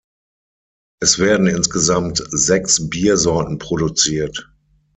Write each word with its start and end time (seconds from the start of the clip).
Es 0.99 1.19
werden 1.19 1.45
insgesamt 1.45 2.23
sechs 2.31 2.89
Biersorten 2.89 3.59
produziert. 3.59 4.51